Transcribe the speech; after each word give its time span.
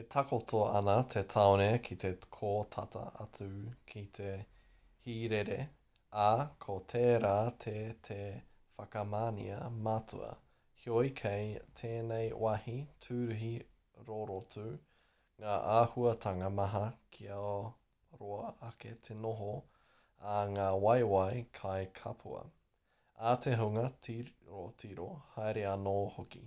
e 0.00 0.02
takoto 0.14 0.58
ana 0.80 0.92
te 1.14 1.20
tāone 1.32 1.66
ki 1.86 1.96
kō 2.36 2.50
tata 2.74 3.00
atu 3.24 3.46
ki 3.92 4.02
te 4.18 4.34
hīrere 5.06 5.56
ā 6.26 6.34
ko 6.64 6.76
tērā 6.92 7.32
te 7.64 7.72
te 8.10 8.18
whakamanea 8.76 9.58
matua 9.88 10.28
heoi 10.84 11.10
kei 11.22 11.48
tēnei 11.82 12.28
wāhi 12.44 12.76
tūruhi 13.06 13.52
rorotu 14.12 14.66
ngā 15.46 15.56
āhuatanga 15.78 16.50
maha 16.60 16.82
kia 17.18 17.38
roa 18.22 18.52
ake 18.70 18.92
te 19.08 19.16
noho 19.26 19.52
a 20.34 20.36
ngā 20.58 20.68
waewae 20.86 21.42
kai 21.60 21.80
kapua 22.02 22.44
a 23.32 23.34
te 23.48 23.56
hunga 23.64 23.88
tirotiro 24.08 25.08
haere 25.34 25.66
anō 25.74 25.96
hoki 26.20 26.44